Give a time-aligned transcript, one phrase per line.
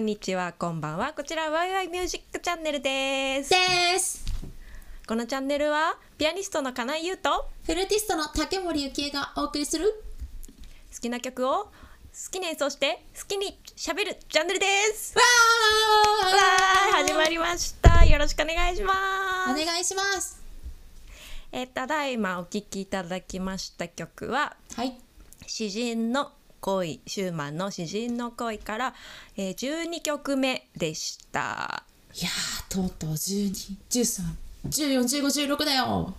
[0.00, 0.54] んにちは。
[0.58, 1.12] こんばんは。
[1.12, 3.50] こちらワイワイミュージックチャンネルです。
[3.50, 4.24] です
[5.06, 10.02] このチャンネルはピアニストの金井優とフルーティストの竹森幸恵がお送りする
[10.94, 11.70] 好きな曲を好
[12.30, 15.14] きに演奏して好きに喋るチャンネルです。
[15.16, 15.22] わ
[16.30, 18.04] わー始まりました。
[18.06, 19.50] よろしくお願いします。
[19.50, 20.40] お願いします
[21.52, 24.98] えーただいまお聴きいただきました曲ははい
[25.46, 28.94] 詩人の恋シューマンの詩人の恋から、
[29.36, 31.84] えー、12曲目でした。
[32.14, 36.14] いやーとうとう1213141516だよ。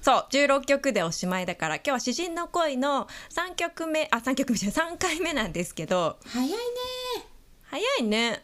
[0.00, 6.18] そう16曲でおしまいだから今日は詩人の恋の3曲目あ3曲目じゃない3回目なんですけど。
[6.26, 6.54] 早いね。
[7.64, 8.42] 早いね。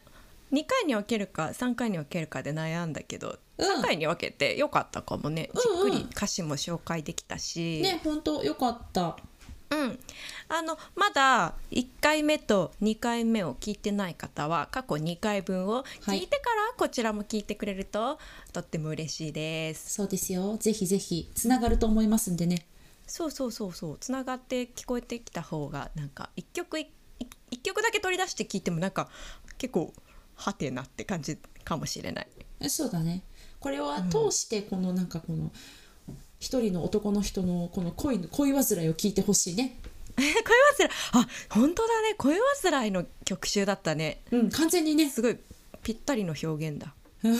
[0.53, 3.66] 2回に分けるか3回に分けるかで悩んだけど、うん。
[3.81, 5.93] 3回に分けてよかったかもね、うんうん。
[5.93, 9.16] じっくり歌詞も紹介できたし、ねほんとよかった
[9.75, 9.99] うん、
[10.49, 18.19] あのまだ1回目と2回目を聞いてない方は過去2回分を聞いてからこちらも聞いてくれると
[18.53, 19.95] とっても嬉しいです。
[19.95, 20.57] そうですよ。
[20.59, 22.67] ぜひぜひつながると思いますんでね。
[23.07, 23.99] そうそうそうそう。
[23.99, 26.83] つながって聞こえてきた方がなんか一曲い
[27.19, 29.09] い一曲だけ取り出して聞いてもなんか
[29.59, 29.93] 結構
[30.37, 32.29] はてなって感じかもしれない。
[32.61, 33.23] えそうだね。
[33.61, 35.51] これは通してこのなんかこの
[36.44, 39.78] 一人の男の人のこの恋の恋煩いを聞いてほしいね。
[40.15, 40.91] 恋煩い？
[41.13, 42.15] あ本当だね。
[42.19, 44.21] 恋煩いの曲集だったね。
[44.30, 45.09] うん完全にね。
[45.09, 45.39] すごい
[45.83, 46.92] ぴったりの表現だ。
[47.24, 47.33] 煩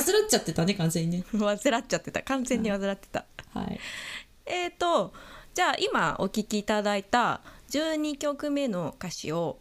[0.00, 1.24] っちゃってたね完全にね。
[1.38, 2.22] 患っちゃってた。
[2.24, 3.24] 完全に患ってた。
[3.54, 3.78] はい。
[4.46, 5.12] えーと
[5.54, 7.40] じゃあ今お聴きいただいた
[7.70, 9.58] 12曲目の歌詞を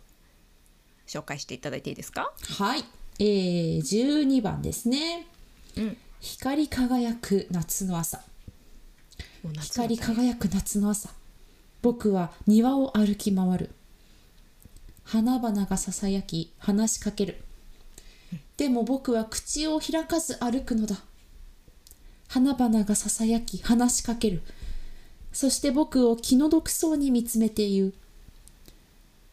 [1.05, 2.33] 紹介していただいていいですか？
[2.57, 2.83] はい、
[3.19, 5.27] えー、12番ですね。
[5.77, 5.97] うん。
[6.21, 8.23] 光り輝く夏の朝
[9.43, 11.09] 光り輝く夏の朝。
[11.81, 13.71] 僕は庭を歩き回る。
[15.03, 17.43] 花々がささやき話しかける。
[18.57, 20.97] でも僕は口を開かず歩くのだ。
[22.27, 24.41] 花々がささやき話しかける。
[25.33, 27.93] そして僕を気の毒そうに見つめて言う。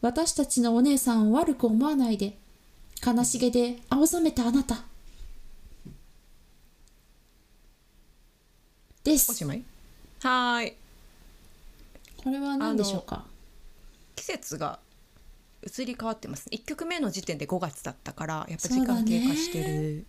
[0.00, 2.38] 私たちのお姉さんを悪く思わないで
[3.04, 4.84] 悲しげで青ざめたあなた。
[9.04, 9.32] です。
[9.32, 9.62] おしまい
[10.20, 10.76] はーい。
[12.22, 13.24] これは何でしょうか？
[14.16, 14.80] 季節が
[15.62, 20.06] 移り変わってます1曲目の時点で5月だったからやっぱ時間経過してる、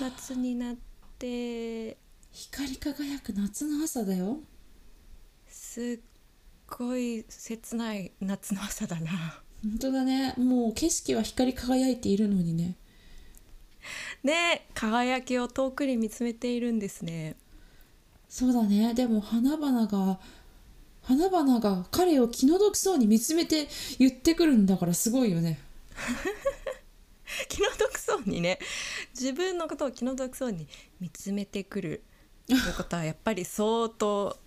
[0.00, 0.76] 夏になっ
[1.18, 1.96] て。
[2.32, 4.38] 光り輝く夏の朝だよ。
[5.48, 6.04] すっ
[6.68, 9.10] ごい切ない夏の朝だな。
[9.62, 10.34] 本当だね。
[10.36, 12.76] もう景色は光り輝いているのにね。
[14.22, 17.34] ね輝きを遠くに見つめているんですね
[18.30, 18.94] そうだね。
[18.94, 20.18] でも花々が
[21.02, 23.66] 花々が彼を気の毒そうに見つめて
[23.98, 25.58] 言ってくるんだからすごいよね。
[27.48, 28.60] 気の毒そうにね。
[29.18, 30.68] 自分のことを気の毒そうに
[31.00, 32.02] 見つめてくる
[32.46, 34.38] ということはやっぱり相当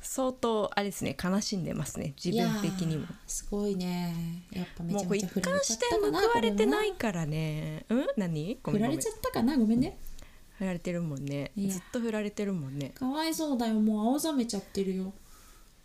[0.00, 2.14] 相当あれですね悲しんでますね。
[2.22, 3.06] 自分的にも。
[3.26, 4.14] すごいね。
[4.50, 6.20] やっぱめちゃめちゃ振られ貫してちゃったかな？
[6.20, 7.86] 報われてこないからね。
[7.88, 8.06] うん？
[8.16, 8.58] 何？
[8.64, 9.56] 振られちゃったかな？
[9.56, 9.96] ごめんね
[10.58, 11.52] 振られてるもんね。
[11.56, 11.72] いや。
[11.72, 12.90] ずっと振られてるもんね。
[12.90, 13.74] かわいそうだよ。
[13.74, 15.12] もう青ざめちゃってるよ。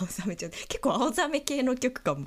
[0.00, 2.26] 青ざめちゃう結構青ざめ系の曲かも。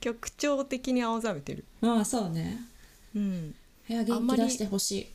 [0.00, 1.64] 曲調的に青ざめてる。
[1.82, 2.60] ああそうね。
[3.14, 3.54] うん。
[3.88, 5.06] いやあんまり元気出してほしい。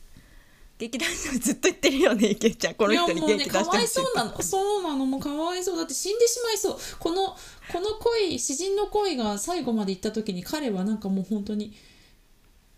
[0.78, 2.74] 劇団員ずっと言ってるよね池ちゃん。
[2.74, 4.42] この人に元気出してほしいかわいそうなの。
[4.42, 5.04] そうなの。
[5.04, 5.76] もうかわいそう。
[5.76, 6.78] だって死んでしまいそう。
[7.00, 7.36] この
[7.72, 11.74] この恋詩人の恋が最後まで行った時に彼はなんかもう本当に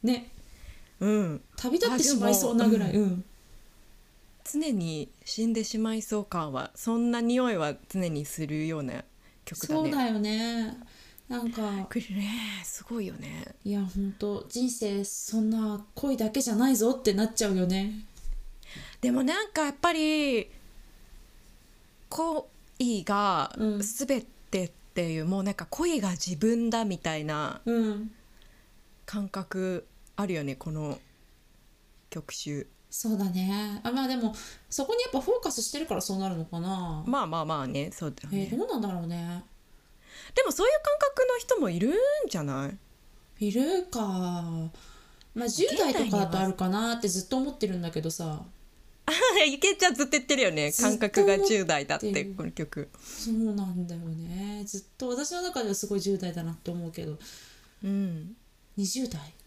[0.03, 0.31] ね
[1.01, 1.41] うん。
[1.57, 2.93] 旅立ってしまいそうなぐらい。
[2.93, 3.25] うん。
[4.45, 9.05] 常に死んでしまいそう感はそんな匂いは常にするような
[9.45, 9.81] 曲だね。
[9.83, 10.77] そうだよね。
[11.29, 12.29] なんかくるね
[12.65, 13.55] すごいよね。
[13.65, 17.93] いや本当人生そんな恋だけじゃないぞってなっちゃうよね。
[19.01, 20.49] でもなんかやっぱり
[22.09, 23.81] 恋がうん。
[23.81, 28.11] 全てっていう、もうなんか恋が自分だみたいなうん。
[29.07, 29.87] 感覚
[30.21, 30.99] あるよねこの
[32.11, 32.67] 曲集。
[32.91, 33.81] そうだね。
[33.85, 34.35] あまあでも
[34.69, 38.49] そこにやっぱフォーカスしてるからそうなるのかな、まあまあまあねそうだよね。
[38.51, 39.45] えーどうなんだろうね。
[40.35, 41.95] でもそういう感覚の人もいるん
[42.29, 42.71] じゃな
[43.39, 43.49] い？
[43.49, 44.01] いるか。
[44.01, 48.43] まあ10代とかだとあるかなってずっと思ってるんだけどさ。
[49.51, 52.89] ゆけちゃんずっと言ってるよね感覚が10代だってこの曲。
[53.03, 54.63] そうなんだよね。
[54.67, 57.19] ずっと私の中ではすごい10代だなって思うけど。
[57.85, 58.37] うん。
[58.79, 59.21] 20代？
[59.21, 59.40] うん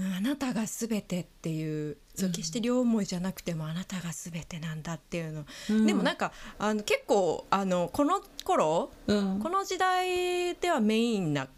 [0.00, 5.86] あなたが全てっていうそう決して両思いじゃなくてもあなたが全てなんだっていうの、うん。
[5.86, 9.40] でもなんかあの結構あのこの頃うん。
[9.40, 11.48] この時代ではメインな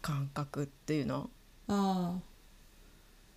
[0.00, 1.28] 感覚っていうの。
[1.68, 2.20] ああ。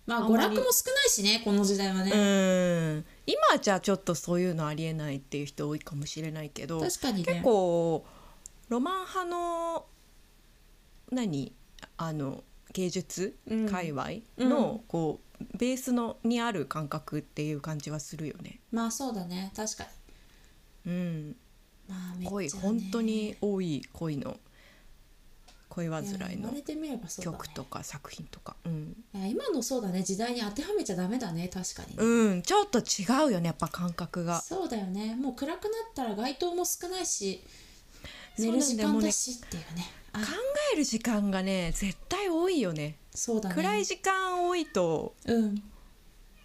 [0.06, 3.04] まあ娯楽も少ないしねこの時代はね、うん。
[3.26, 7.24] 今はじゃあちょっとそういうのありえないっていう人多いかもしれないけど確かにね。
[7.24, 8.06] 結構
[8.70, 9.84] ロマン派の
[11.12, 11.52] 何？
[11.98, 12.42] あの
[12.72, 13.68] 芸術うん。
[13.68, 14.06] 界隈
[14.36, 14.48] うん。
[14.48, 18.60] の、こうベースのにある感覚っていう感じはするよね。
[18.72, 19.52] まあそうだね。
[19.54, 19.84] 確か
[20.86, 20.92] に。
[20.92, 21.36] うん、
[21.88, 24.38] まあね、恋本当に多い恋の
[25.68, 26.52] 恋煩いの
[27.20, 30.02] 曲とか作品とか、うん、いや今のそうだね。
[30.02, 31.48] 時代に当てはめちゃダメだね。
[31.48, 33.46] 確かにね、うん、ちょっと違うよね。
[33.46, 34.40] やっぱ感覚が。
[34.40, 35.14] そうだよね。
[35.14, 37.44] もう暗くなったら街灯も少ないし
[38.38, 39.86] 寝る時間だしっていうね。
[39.86, 40.20] あ考
[40.72, 42.98] える時間がね絶対多いよね。
[43.14, 43.54] そうだね。
[43.54, 45.58] 暗い時間多いとうん。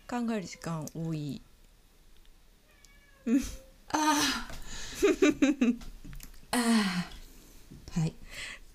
[0.07, 1.41] 考える時間多い。
[3.89, 3.97] あ
[6.51, 6.57] ああ
[7.95, 8.09] あはい。
[8.09, 8.13] っ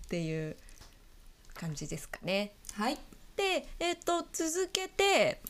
[0.09, 0.57] ていう
[1.55, 2.55] 感じですかね。
[2.73, 2.99] はい。
[3.37, 5.41] で、えっと続けて、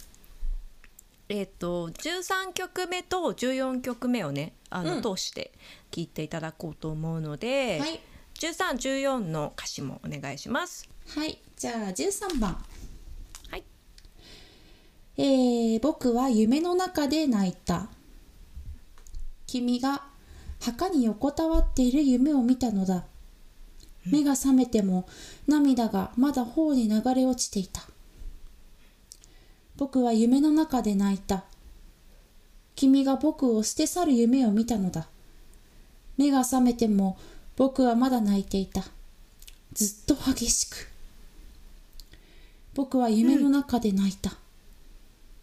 [1.28, 5.02] えっと13曲目と14曲目をねあの、うん。
[5.02, 5.52] 通して
[5.90, 8.00] 聴いていただこうと思うので、はい
[8.38, 10.88] 1314の歌詞もお願いします。
[11.08, 12.56] はいじゃあ13番。
[13.50, 13.64] はい、
[15.16, 17.88] えー僕は夢の中で泣いた。
[19.48, 20.04] 君が
[20.60, 23.04] 墓に横たわっている夢を見たのだ。
[24.06, 25.08] 目が覚めても
[25.48, 27.82] 涙がまだ頬に流れ落ちていた。
[29.76, 31.44] 僕は夢の中で泣いた。
[32.76, 35.08] 君が僕を捨て去る夢を見たのだ。
[36.16, 37.18] 目が覚めても
[37.58, 38.84] 僕はまだ泣いていた。
[39.72, 40.88] ずっと激しく。
[42.72, 44.30] 僕は夢の中で泣いた、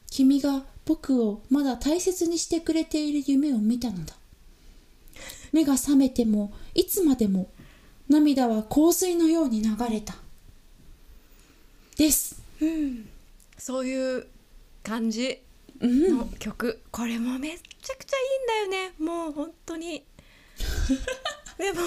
[0.10, 4.14] 君が僕をまだ大切にしてくれている夢を見たのだ。
[5.52, 7.48] 目が覚めてもいつまでも
[8.08, 10.16] 涙は洪水のように流れた。
[11.98, 12.42] です。
[13.58, 14.28] そういう
[14.84, 15.42] 感じ。
[15.82, 16.18] うん。
[16.18, 18.94] の曲、これもめっちゃくちゃいいんだよね。
[19.00, 20.06] もう本当に
[21.58, 21.80] でも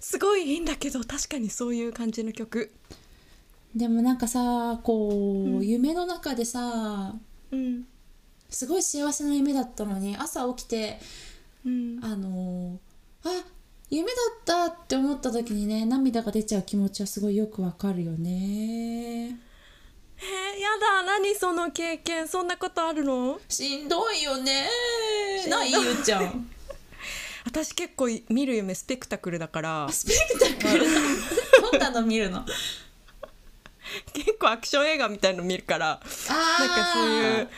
[0.00, 2.72] すごいいいんだけど確かにそういう感じの曲。
[3.74, 7.14] でもなんかさこう、夢の中でさ
[7.50, 7.84] うん。
[8.50, 10.98] すごい幸せな夢だったのに朝起きて
[11.64, 12.00] うん。
[12.02, 13.44] あのーあ
[13.88, 14.14] 夢だ
[14.66, 19.38] ったって思った時にね涙が出ちゃう気持ちはすごいよくわかるよね。
[20.16, 22.26] えー、やだ何その経験。
[22.26, 23.38] そんなことあるの？
[23.48, 24.66] しんどいよね。
[25.48, 25.72] ない？
[25.72, 26.48] ゆうちゃん
[27.44, 29.88] 私結構見る夢スペクタクルだから。
[29.90, 30.86] スペクタクル？
[31.72, 32.38] どんなの見るの？
[32.38, 32.46] あ
[34.12, 36.00] 結構アクション映画みたいの見るから。
[36.00, 37.48] あなんかそういう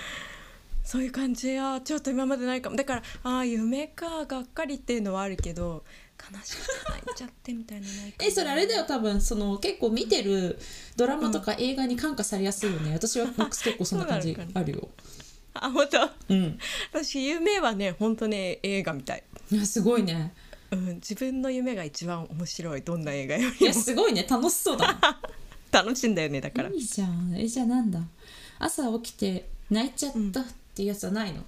[0.84, 1.58] そういう感じ。
[1.58, 2.76] あーちょっと今までないかも。
[2.76, 5.84] だからあー夢かがっかりっていうのはあるけど
[6.20, 9.20] 悲しくて泣いちゃってみたいなのないえそれあれだよ多分。
[9.20, 10.58] その結構見てる
[10.96, 14.88] ドラマとか映画に感化されやすいよね、私はなんか結構そんな感じあるよ
[15.60, 16.10] あ本当。
[16.28, 16.58] うん。
[16.92, 20.34] 私夢はね本当ね映画みたい、いやすごいね。
[20.70, 22.82] うん、自分の夢が一番面白い。
[22.82, 23.66] どんな映画よいりも。
[23.66, 24.26] やすごいね。
[24.28, 24.98] 楽しそうだ
[25.70, 26.68] 楽しいんだよねだから。
[26.70, 27.34] いいじゃん。
[27.36, 28.00] えじゃあなんだ？
[28.58, 30.44] 朝起きて泣いちゃったっ
[30.74, 31.44] ていうやつはないの、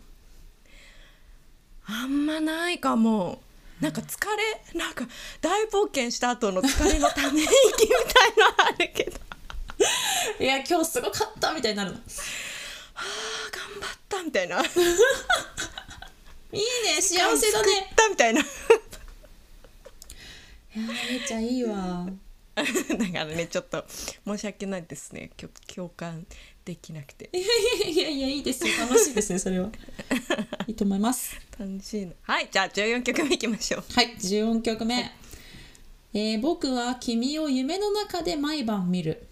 [1.86, 3.40] あんまないかも。
[3.80, 4.18] なんか疲
[4.72, 5.06] れなんか
[5.42, 9.20] 大冒険した後の疲れのため息みたいのあるけど。
[10.40, 11.98] いや今日すごかったみたいになるの
[12.96, 13.02] あー
[13.54, 14.62] 頑張ったみたいな。
[16.52, 16.64] いいね
[17.00, 18.40] 幸せだ救ねったみたいな。
[18.40, 22.06] いやーめっちゃいいわ。
[22.56, 22.72] だか
[23.12, 23.84] らねちょっと
[24.26, 25.30] 申し訳ないですね。
[25.74, 26.26] 共感
[26.64, 27.28] できなくて。
[27.32, 27.44] いや
[27.88, 28.72] いやいやいいですよ。
[28.80, 29.68] 楽しいですねそれは。
[30.66, 31.36] いいと思います。
[31.58, 32.14] 楽しいの。
[32.22, 33.84] はいじゃあ14曲目いきましょう。
[33.92, 35.12] はい14曲目、
[36.14, 39.26] えー僕は君を夢の中で毎晩見る、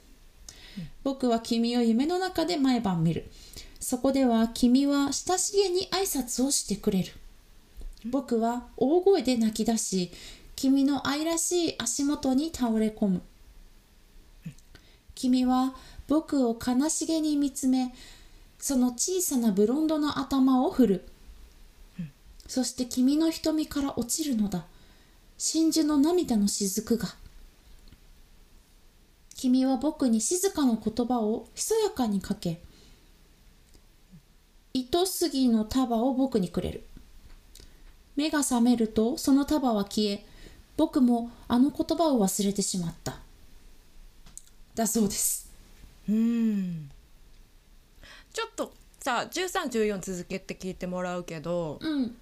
[1.03, 3.31] 僕は君を夢の中で毎晩見る。
[3.81, 7.13] そこでは君は親しげに挨拶をしてくれる。
[8.07, 10.13] 僕は大声で泣き出し
[10.57, 13.23] 君の愛らしい足元に倒れ込む。
[15.15, 15.75] 君は
[16.09, 17.95] 僕を悲しげに見つめ
[18.59, 21.09] その小さなブロンドの頭を振る。
[22.47, 24.65] そして君の瞳から落ちるのだ。
[25.37, 27.15] 真珠の涙の雫が。
[29.45, 32.63] 君は僕に静かな言葉をひそやかにかけ
[34.73, 36.85] 糸杉の束を僕にくれる。
[38.17, 40.25] 目が覚めるとその束は消え
[40.79, 43.19] 僕もあの言葉を忘れてしまった。
[44.75, 45.53] だそうです。
[46.09, 46.89] うん。
[48.33, 52.07] ちょっとさ1314続けて聞いてもらうけどうん。
[52.09, 52.15] ちょ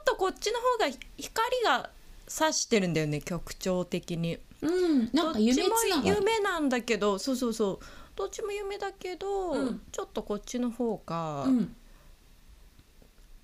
[0.00, 1.90] っとこっちの方が光が
[2.26, 4.38] 差してるんだよね曲調的に。
[4.62, 5.10] うん。
[5.12, 7.78] なんか夢つどっちもなんだけどそうそうそう。
[8.14, 9.80] どっちも夢だけど、うん。
[9.92, 11.76] ちょっとこっちの方がうん。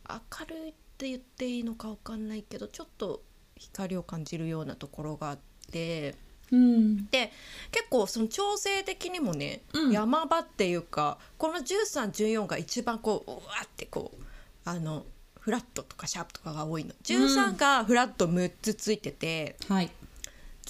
[0.08, 3.22] 明るいって言っていいのかわかんないけどちょっと
[3.56, 5.38] 光を感じるようなところがあっ
[5.70, 6.14] て。
[6.50, 7.06] うん。
[7.10, 7.32] で
[7.70, 9.92] 結構その調整的にもね、うん。
[9.92, 14.22] 山場っていうかこの1314が一番こううわってこう
[14.64, 15.04] あの
[15.40, 16.92] フラットとかシャープとかが多いの。
[17.02, 19.90] 13がフラット6つついてて、はい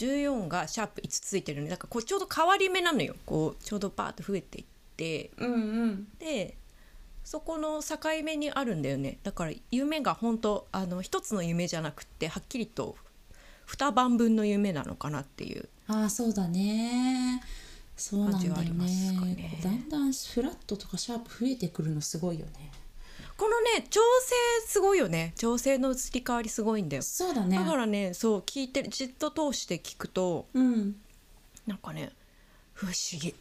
[0.02, 3.14] 14がシャープ5つついてるのでだからこうちょうど変わり目なのよ。
[3.24, 4.64] こうちょうどバーッと増えていっ
[4.96, 5.30] て。
[5.38, 5.56] うんう
[5.86, 6.08] ん。
[6.18, 6.56] で
[7.24, 9.18] そこの境目にあるんだよね。
[9.22, 12.96] だから夢が本当あの一つの夢じゃなくってはっきりと
[13.64, 15.68] 二晩分の夢なのかなっていう。
[15.86, 17.42] ああそうだね。
[17.96, 18.86] そうなんだよね。
[19.34, 19.60] ね。
[19.62, 22.72] だんだんフラットとかシャープ増えてくるのすごいよね
[23.36, 24.00] このね調
[24.60, 25.32] 整すごいよね。
[25.36, 27.02] 調整の移り変わりすごいんだよ。
[27.02, 27.56] そうだね。
[27.56, 30.96] だからねそう聞いてじっと通して聞くとうん。
[31.66, 32.12] なんかね
[32.72, 33.34] 不思議。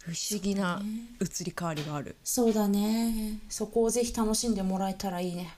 [0.00, 0.80] 不思議な
[1.20, 2.14] 移り変わりがある。
[2.22, 3.40] そうだね。
[3.48, 5.56] そこをぜひ楽しんでもらえたらいいね。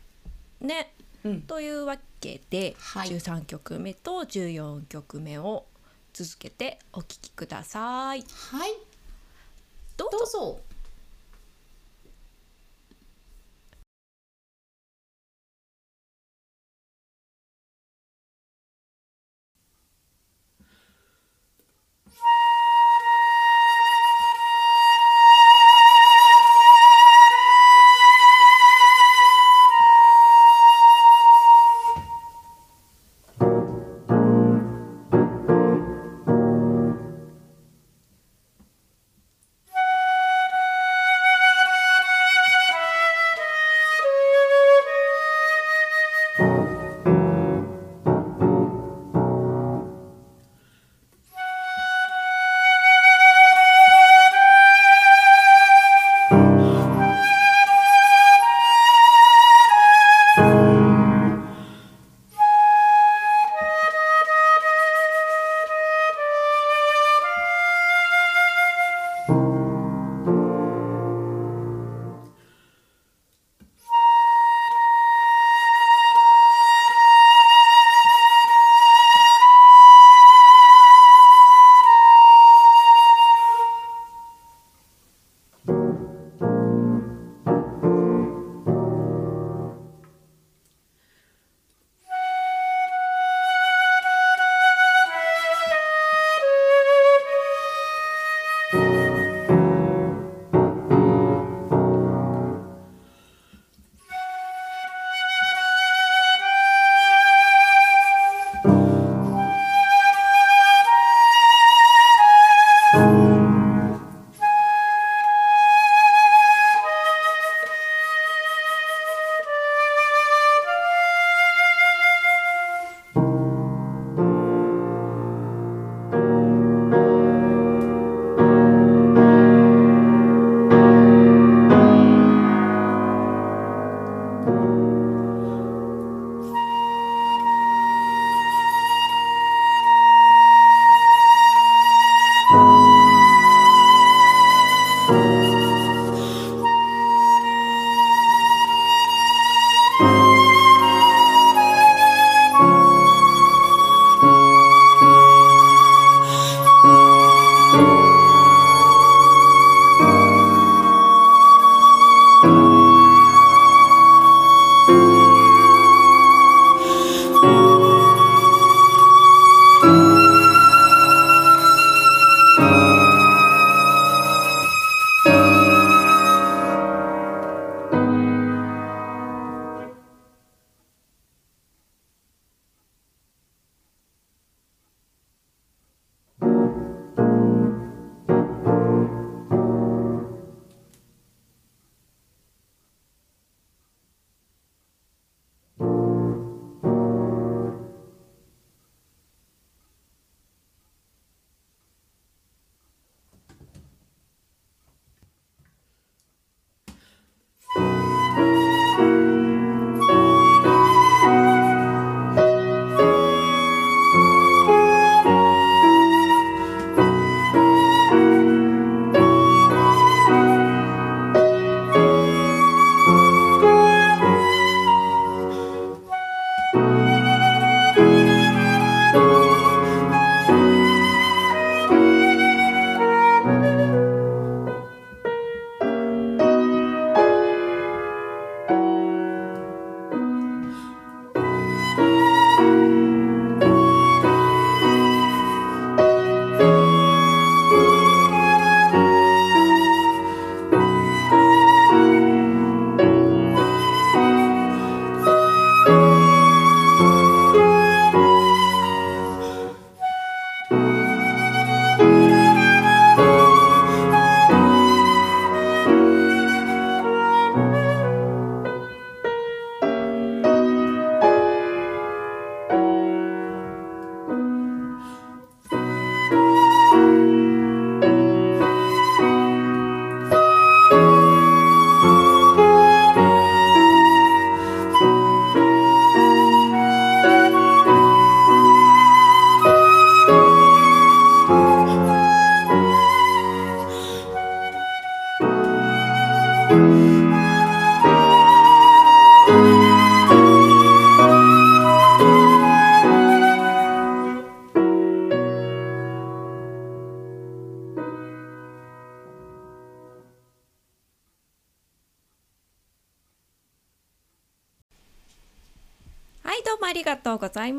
[0.61, 0.95] ね。
[1.23, 1.43] うん。
[1.43, 3.09] というわけで、はい。
[3.11, 5.67] 13曲目と14曲目を
[6.15, 8.23] 続けてお聴きください。
[8.23, 8.73] はい。
[9.99, 10.61] どうぞ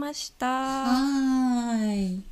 [0.10, 0.48] ました。
[0.48, 2.24] はーい。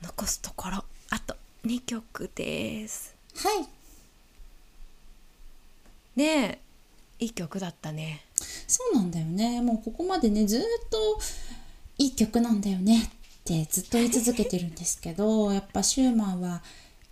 [0.00, 1.34] 残すところあと
[1.66, 3.16] 2曲です。
[3.34, 3.66] はい。
[6.14, 6.60] ね
[7.18, 8.24] えいい曲だったね。
[8.68, 9.60] そうなんだよね。
[9.60, 11.18] もうここまでねずーっと
[11.98, 16.62] いい曲なんだよねってずっと言い続けてるんですけど やっぱシューマンは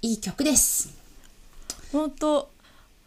[0.00, 0.90] いい曲です。
[1.90, 2.48] 本当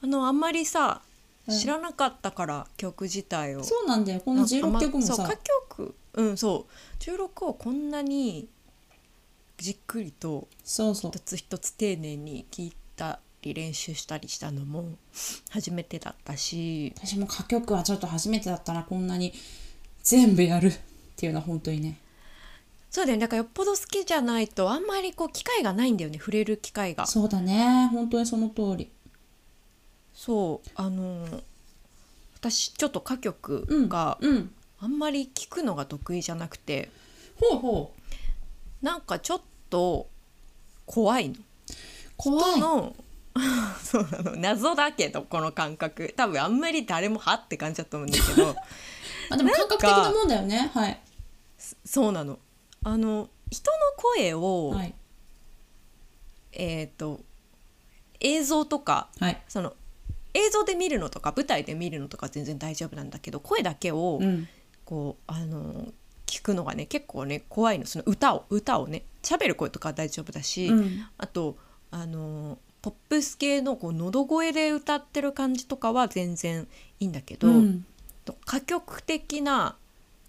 [0.03, 1.14] あのあんまりさうん
[1.49, 3.63] 知らなかったから、曲自体を。
[3.63, 4.21] そうなんだよ。
[4.21, 5.15] この16曲もさ。
[5.15, 5.95] そう歌曲。
[6.13, 7.03] うんそう。
[7.03, 8.47] 16をこんなに
[9.57, 11.11] じっくりとそうそう。
[11.11, 14.85] 一つ一つ丁寧に聴いたり練習したりしたのも
[15.49, 16.93] 初めてだったし。
[16.97, 19.33] 私も歌曲はちょっと初めてだったらこんなに
[20.03, 20.73] 全部やるっ
[21.15, 21.99] ていうのは本当にね。
[22.89, 23.21] そうだよね。
[23.21, 26.17] だからよっぽど好きじゃないとあんまりこう機会がないんだよね。
[26.17, 27.05] 触れる機会が。
[27.05, 27.89] そうだね。
[27.91, 28.89] 本当にその通り
[30.15, 31.43] そうあの
[32.35, 34.51] 私ちょっと歌曲がうん。
[34.79, 36.89] あんまり聞くのが得意じゃなくて、
[37.39, 37.93] ほうほ
[38.83, 38.85] う。
[38.85, 40.07] なんかちょっと
[40.85, 41.35] 怖いの。
[42.17, 42.51] 怖い。
[42.51, 42.95] 人の
[43.81, 44.35] そうなの。
[44.35, 46.13] 謎だけどこの感覚。
[46.15, 48.55] 多分あんまり誰もはって感じだと思うんだけど。
[49.31, 50.71] あでも感覚的なもんだよね。
[50.73, 51.01] はい。
[51.85, 52.37] そうなの。
[52.83, 54.93] あの人の声を、はい。
[56.51, 57.21] えっ、と
[58.19, 59.41] 映像とかはい。
[59.47, 59.73] その
[60.35, 64.47] 映像で見るのとか舞台で見るのとか全然大丈夫なんだけど声だけをうん。
[64.85, 65.87] こうあの
[66.27, 71.07] 聞くのがね結構ね怖いのその歌を歌をね喋る声とかは大丈夫だし、うん。
[71.17, 71.57] あと
[71.89, 76.67] あのポップス系のこう喉声で歌ってる感じとかは全然
[76.99, 77.85] いいんだけど、うん。
[78.25, 79.75] と歌曲的な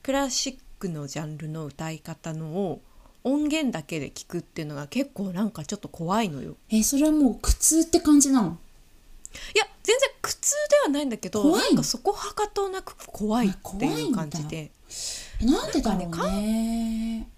[0.02, 2.80] クラシックのジャンルの歌い方のを
[3.24, 6.56] 音源だけで聞くっていうのが結構なんかちょっと怖いのよ。
[6.70, 8.58] えそれはもう苦痛って感じなの？
[9.54, 14.70] いや全然苦痛ではないんだけどなんかそこはかとなく怖いっていう感じで。
[15.40, 17.28] えなんでだろうね。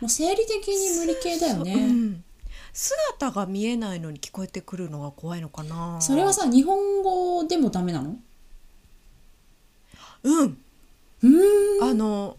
[0.00, 2.24] もう生理的に無理系だよね、うん。
[2.72, 6.00] 姿が見えないのに聞こえてくるのが怖いのかな。
[6.00, 8.16] それはさ日本語でもダメなの？
[10.22, 10.58] うん。
[11.22, 11.90] うーん。
[11.90, 12.36] あの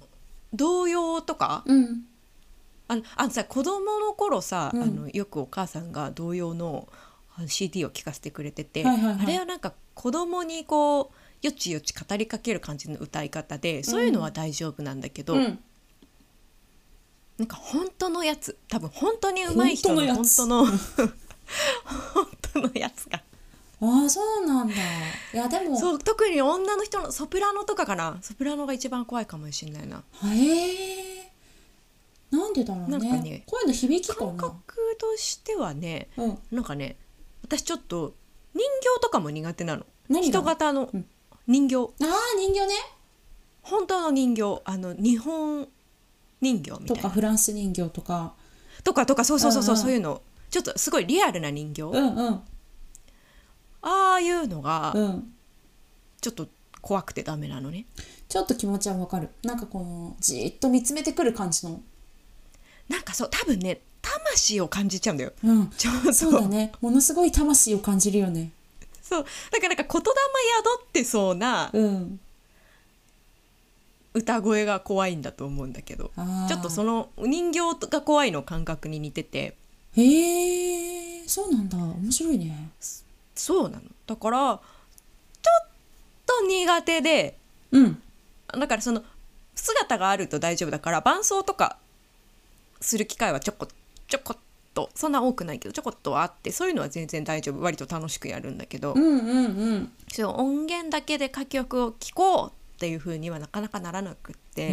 [0.53, 1.63] 童謡とか？
[1.65, 2.05] うん。
[2.87, 4.83] あのあのさ子供の頃さ、うん。
[4.83, 6.87] あのよくお母さんが童謡の
[7.47, 9.23] CD を聴かせてくれてて、はいはいはい。
[9.23, 11.11] あれはなんか子供にこ
[11.43, 15.59] うよちよち語りかける感じの歌い方でそういうのは大丈夫なんだけど、うん。
[17.37, 20.65] なんか本当のやつ多分本当に上手い人の本本当の
[22.13, 23.21] 本当のやつが。
[23.81, 24.73] ああそうなんだ。
[25.33, 28.17] いやでもそう特に女の人のソプラノとかかな。
[28.21, 30.03] ソプラノが一番怖いかもしれないな。
[30.23, 31.31] へえ
[32.31, 32.97] なんでだろうね。
[32.97, 34.33] なんかね声の響きかな。
[34.33, 36.39] 感覚としてはねうん。
[36.51, 36.95] なんかね
[37.45, 38.15] 私ちょっと
[38.55, 38.61] 人
[38.95, 39.85] 形とかも苦手なの。
[40.09, 41.05] 人型のうん。
[41.47, 42.73] 人形、ああ人形ね。
[43.61, 44.61] 本当の人形。
[44.65, 45.67] あの日本
[46.41, 47.03] 人形みたといな。
[47.03, 48.33] かフランス人形とか。
[48.83, 49.83] とかとかそうそうそうそう、うんうん。
[49.83, 50.21] そういうの。
[50.49, 52.41] ちょっとすごいリアルな人形、うんうん。
[53.81, 55.33] ああいうのがうん。
[56.21, 56.47] ちょっと
[56.81, 57.85] 怖くてダメなのね。
[58.27, 59.29] ちょっと気持ちはわかる。
[59.43, 61.79] なんかこのじーっと見つめてくる感じの。
[62.89, 65.33] なんかそう多分ね魂を感じちゃうんだよ。
[65.43, 65.69] うん。
[65.69, 66.13] ちょっと。
[66.13, 66.71] そうだね。
[66.81, 68.51] ものすごい魂を感じるよね。
[69.01, 69.25] そう。
[69.51, 70.09] だからなんか言霊
[70.63, 72.19] 宿ってそうなうん。
[74.13, 76.11] 歌声が怖いんだと思うんだけど。
[76.47, 79.57] ちょっとその人形が怖いの感覚に似てて。
[79.97, 81.77] へえそうなんだ。
[81.77, 82.69] 面白いね。
[83.33, 83.83] そうなの。
[84.05, 85.67] だからちょっ
[86.25, 87.37] と苦手で。
[87.71, 88.01] うん。
[88.53, 89.03] だからその
[89.55, 91.77] 姿があると大丈夫だから伴奏とか
[92.81, 93.67] する機会はちょこ
[94.07, 94.39] ちょこっ
[94.73, 94.89] と。
[94.93, 97.61] そんな多くないけどちょこっとはあってそういうのは全然大丈夫。
[97.61, 99.91] 割と楽しくやるんだけど、うんうんうん。
[100.09, 104.69] そう音源だけで歌曲を聴こうっていう風にはなかなかならなくって。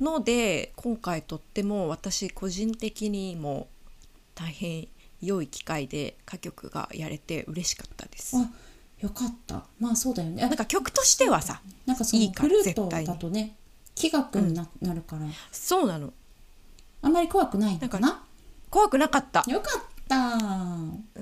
[0.00, 3.66] ので今回とっても私個人的にも
[4.36, 4.86] 大変
[5.20, 8.36] 良い機会で歌曲がやれて嬉しかったです。
[8.36, 8.48] あ
[9.00, 9.64] よかった。
[9.80, 10.42] まあそうだよね。
[10.42, 13.56] なんか曲としてはさなんかそのいいフルートだとね
[13.94, 15.22] 気学にな,、なるから。
[15.50, 16.12] そうなの
[17.02, 18.22] あんまり怖くないのかな？
[18.70, 19.44] 怖くなかった。
[19.48, 20.38] よかった。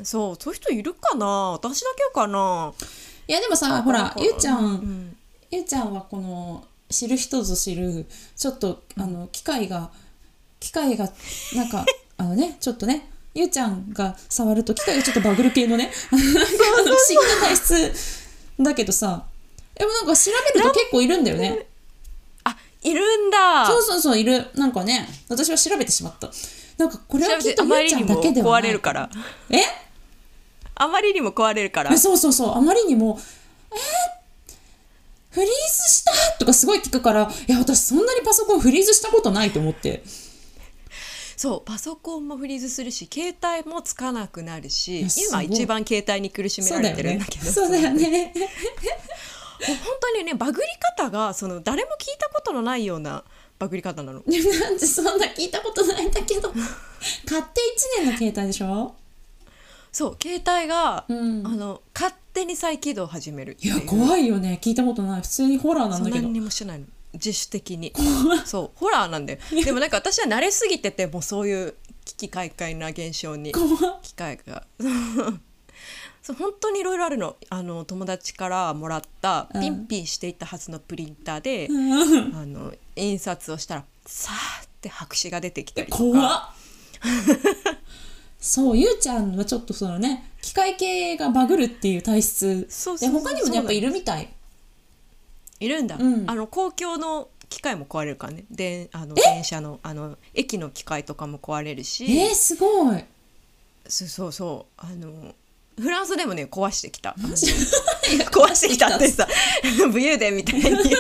[0.05, 1.27] そうそういう人いるかな？
[1.53, 2.73] 私だけかな？
[3.29, 5.17] いやでもさほらゆうちゃん、うん、
[5.51, 9.91] ゆうちゃんはこの知る人ぞ知るちょっとあの機械が
[10.61, 11.09] 機械が
[11.55, 11.85] なんか
[12.17, 16.41] あのねちょっとねゆうちゃんが触ると機械がちょっとバグる系のねなんか
[16.79, 17.93] あの不思議な体質
[18.61, 19.27] だけどさ
[19.75, 21.59] でもなんか調べると結構いるんだよね。
[21.61, 21.76] あ
[22.87, 23.67] いるんだ。
[23.67, 24.47] そうそうそういる。
[24.55, 26.31] なんかね私は調べてしまった。
[26.79, 28.63] なんかこれはきってとゆうちゃんあまりにもだけではない。
[28.63, 29.11] 壊れるから
[29.51, 29.61] え？
[30.75, 31.93] あまりにも壊れるから。
[31.93, 33.19] えそうそうそうあまりにも
[33.73, 33.77] え？
[35.33, 35.53] ー、フリーズ
[35.95, 36.13] した？
[36.39, 40.03] とかすごい聞くからいや私そんなにパソコンフリーズしたことないと思って。
[41.37, 47.45] そうパソコンもフリーズするし携帯もつかなくなるし今一番携帯に苦しめられてるんだけど。
[47.45, 48.33] そうだよね
[49.65, 53.25] 本当にねバグり方がその誰も聞いたことのないような
[53.59, 54.23] バグり方なの。
[54.27, 56.51] なんでそんな聞いたことないんだけど。
[56.51, 56.61] 買
[57.41, 57.61] って
[57.99, 58.95] 1年の携帯でしょ？
[59.93, 61.47] そう携帯が、うん。
[61.47, 64.59] あの勝手に再起動を始めるいや怖いよね。
[64.63, 65.23] 聞いたことない。
[65.23, 66.23] 普通にホラーなんだけど。
[66.23, 66.85] 何にもしてないの。
[67.15, 67.95] 自主的に。
[68.45, 69.39] そうホラーなんだよ。
[69.65, 73.53] でもなんか私は慣れすぎててもうそういう危機快快な現象に
[74.03, 74.65] 機会が
[76.27, 77.37] そう本当にいろいろあるの。
[77.51, 79.61] あの友達からもらったうん。
[79.61, 82.35] ピンピンしていたはずのプリンターで、うん。
[82.35, 85.99] あの印刷をしたらさーって白紙が出てきたりとか。
[85.99, 86.51] 怖っ。
[88.41, 92.63] そうゆうちゃんはちょっとそのね機械系がバグるっていう体質。
[92.63, 93.21] でそうそうそう。
[93.23, 94.29] 他にもねやっぱいるみたい。
[95.61, 96.29] いるんだ、うん。
[96.29, 98.47] あの公共の機械も壊れるからね。
[98.51, 102.05] であの電車のあの駅の機械とかも壊れるし。
[102.05, 103.05] えー、すごい。
[103.87, 104.81] そうそうそう。
[104.85, 105.33] あの
[105.81, 107.15] フランスでもね壊してきた。
[107.19, 109.27] 壊してきたってさ
[109.93, 110.93] 武勇伝みたいに言うけど。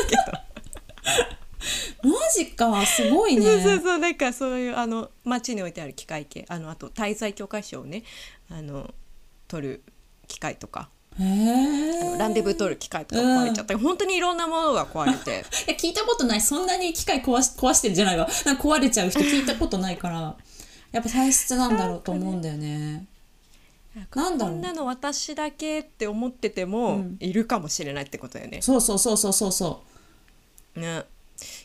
[2.03, 3.43] マジかすごいね。
[3.43, 6.45] そうそうそうなんかそういうあの街に置いてある機械系。
[6.49, 8.05] あのあと滞在教科書をね
[8.51, 8.95] あの
[9.49, 9.83] 取る
[10.29, 10.91] 機械とか。
[11.19, 13.73] ランデブー取る機械とか壊れちゃった。
[13.73, 15.47] り、本当にいろんなものが壊れて。
[15.67, 16.41] いや聞いたことない。
[16.43, 18.29] そんなに機械壊し壊してるんじゃないわ。
[18.45, 20.37] なんか壊れちゃう人聞いたことないから。
[20.93, 23.07] やっぱ体質なんだろうと思うんだよね
[24.15, 24.55] なんだろう。
[24.55, 27.17] こんなの私だけって思ってても、うん。
[27.21, 28.63] いるかもしれないってことだよね。
[28.63, 29.83] そうそうそうそうそうそ
[30.75, 31.05] ね。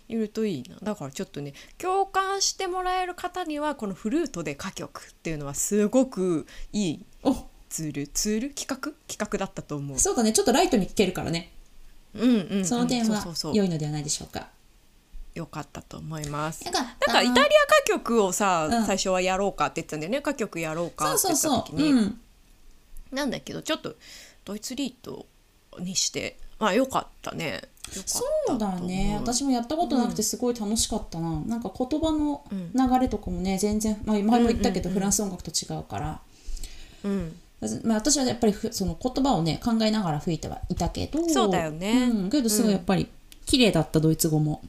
[0.08, 0.78] いるといいな。
[0.84, 7.06] だからちょっとね共感してもらえる方にはこのフルートで歌曲っていうのはすごくいい
[7.70, 8.08] ツール。
[8.08, 8.50] ツール？
[8.52, 8.92] 企画？
[9.08, 10.00] 企画だったと思う。
[10.00, 10.34] そうだね。
[10.34, 11.52] ちょっとライトに聞けるからね。
[12.14, 13.56] うんうんうん、その点はそうそうそう。
[13.56, 14.50] 良いのではないでしょうか。
[15.34, 16.66] よかったと思います。
[16.66, 16.82] なんか
[17.22, 17.48] イタリア歌
[17.86, 18.86] 曲をさ、うん。
[18.86, 20.18] 最初はやろうかって言ってたんだよね。
[20.18, 21.80] 歌曲やろうかそうって言った時に。
[21.80, 22.21] そうそう、うん、
[23.12, 23.96] なんだけどちょっと
[24.46, 25.26] ドイツリート
[25.80, 27.62] にしてまあよかったね。
[28.06, 28.24] そ
[28.56, 29.18] うだね。
[29.20, 32.72] 私もやったことなくてすごい楽しかったな、なんか言葉のうん。
[32.74, 36.22] 流れとかもね全然、まあ、前も言ったけど、うんうんうんフランス音楽と違うから、
[37.04, 37.36] うん。
[37.84, 41.28] まあ、私はやっぱりふその言葉をね考えながら吹いてはいたけど。
[41.30, 42.10] そうだよね。
[42.14, 43.08] うん、けどすごいやっぱり
[43.46, 44.62] 綺麗だったドイツ語も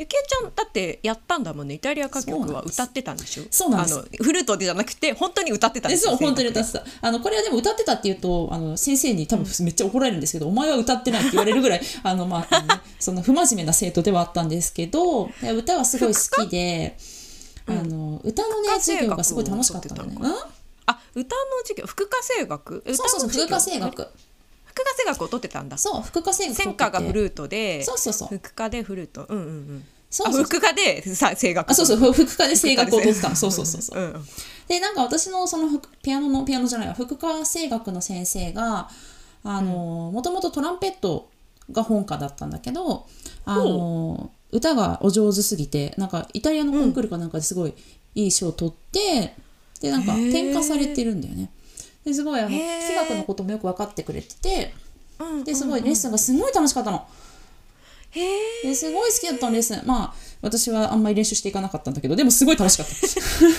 [0.00, 1.74] ゆきえちゃんだってやったんだもんね。
[1.74, 3.42] イタリア歌曲は歌ってたんでしょ？
[3.50, 4.00] そうなんです。
[4.22, 7.06] フルートでじゃなくて本当に歌ってたんですそう本当に歌声ってた。
[7.06, 16.96] あのこれはでも歌ってたっていうとあの先生に多分めっちゃ怒られるんですけど、お前は歌ってないって言われるぐらいあの、まああのね その不真面目な生徒ではあったんですけどで歌はすごい好きで。
[17.66, 20.16] あの歌のね授業がすごい楽しかったんだよね。
[20.86, 21.86] あ歌の授業？
[21.86, 24.08] 副科声楽うんそうそうそう副科声楽。
[24.70, 25.76] 副科声楽を取ってたんだ。
[25.76, 28.28] そう副科声楽専科がフルーートでそうそうそう。
[28.28, 29.26] 副科でフルート。
[29.28, 29.84] うんうんうん。
[30.08, 32.12] そうそうあ副科でさ声楽あそうそう。
[32.12, 33.36] 副科で声楽を取ってたの。
[33.36, 34.00] そうそうそうそう。
[34.00, 34.24] うんうん。
[34.68, 36.94] でなんか私のその副ピアノのピアノじゃないわ。
[36.94, 38.88] 副科声楽の先生が
[39.42, 41.28] あのもともとトランペット
[41.72, 43.06] が本科だったんだけど
[43.44, 47.74] あの歌がお上手すぎてなんかイタリアのコンクールかなんかですごい
[48.14, 49.34] いい賞を取って
[49.80, 51.50] でなんか転化されてるんだよね。
[52.04, 52.92] ですごいあのへー。
[52.92, 54.74] 器楽のこともよく分かってくれてて
[55.18, 57.06] うんですごいレッスンがすごい楽しかったの。
[58.12, 58.20] へ
[58.64, 59.82] えですごい好きだったのレッスン。
[59.86, 62.86] まあ私はあんまり練習していかなかったんだけどでもすごい楽しかっ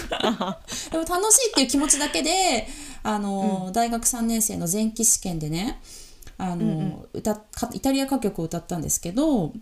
[0.10, 0.60] た。
[0.92, 2.68] でも楽しいっていう気持ちだけで
[3.04, 5.80] あの、大学3年生の前期試験でね
[6.38, 9.54] あの、歌かイタリア歌曲を歌ったんですけど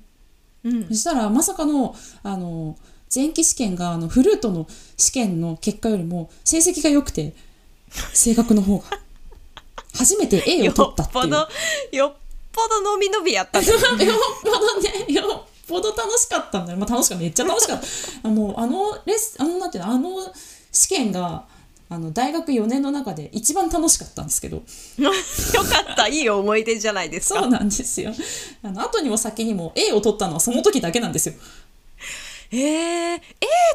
[0.64, 0.88] うん。
[0.88, 2.78] そしたらまさかのあの
[3.14, 7.34] 前期試験があのフルートの試験の結果よりも成績が良くて
[8.14, 8.86] 声楽の方が
[9.96, 11.26] 初めて A をよ取ったっていう。
[11.26, 11.48] っぽど
[11.92, 12.14] よっ
[12.52, 13.80] ぽど伸び伸びやった よっ
[14.44, 16.78] ぽどね、よっぽど楽しかったんだよ。
[16.80, 17.82] まあ楽しかった、めっちゃ楽しかっ
[18.24, 18.30] た。
[18.30, 20.34] もうあのレッスあのなんていうの、あの
[20.72, 21.46] 試験が
[21.90, 24.58] あの大学4年の中で一番楽しかったんですけど、
[24.98, 25.12] よ
[25.64, 28.14] かったいい思い出じゃないですかそうなんですよ。
[28.64, 31.36] あの後にも先にも A を取ったのはその時だけなんですよ。
[32.52, 33.22] えー、A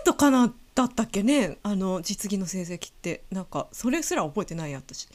[0.04, 1.58] とかなだったっけね？
[1.62, 3.22] あの実技の成績って。
[3.30, 5.06] なんかそれすら覚えてないや私。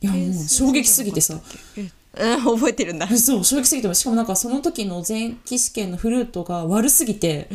[0.00, 1.40] いやもう衝撃すぎてさ。
[1.76, 1.92] えうん
[2.44, 3.08] 覚えてるんだ。
[3.16, 7.48] そう衝撃すぎてしかもなんかその時の前期試験のフルートが悪すぎて、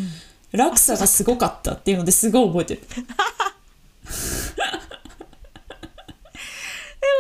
[0.52, 2.82] 落差がすごかったっていうのですごい覚えてる。
[2.89, 2.96] で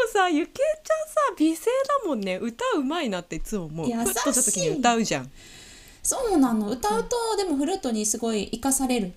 [0.05, 1.65] もさゆきえちゃんさ美声
[2.03, 2.37] だもんね。
[2.37, 3.87] 歌うまいなっていつも思う。
[3.87, 4.13] 優しい。
[4.23, 5.31] とした時に歌うじゃん。
[6.01, 6.69] そうなの。
[6.69, 9.13] 歌うと、でもフルートにすごい生かされる。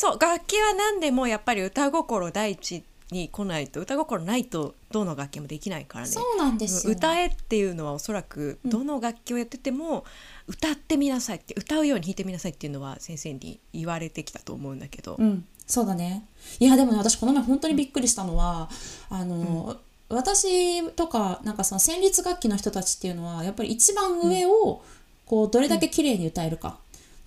[0.00, 6.10] そう楽器は何でもやっぱり歌心第一に来ないと歌心ないとどの楽器もできないからね。
[6.10, 6.94] そうなんですよ。
[6.94, 10.06] 歌えっていうのはおそらくどの楽器をやってても、
[10.46, 15.44] 歌ってみなさいって歌うように弾いてみなさいっていうのは先生に言われてきたと思うんだけど、うん。
[15.66, 16.24] そうだね。
[16.60, 18.70] いやでもね私この前本当にびっくりしたのは
[19.10, 19.76] あの、
[20.08, 24.82] 私とかなんかその旋律楽器の人たちっていうのはやっぱり一番上を
[25.26, 26.78] こうどれだけ綺麗に歌えるか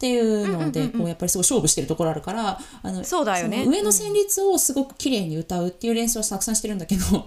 [0.04, 3.66] っていうのでこうやっぱりすごい勝負してるところあるからあのそうだよね。
[3.66, 7.26] 上の旋律をすごく綺麗に歌うっていう練習をたくさんしてるんだけど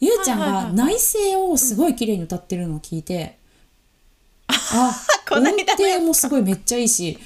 [0.00, 3.36] ゆうちゃんが内声をすごい綺麗に歌ってるのを聞いて、
[4.48, 7.18] あ こないだ音程もすごいめっちゃいいし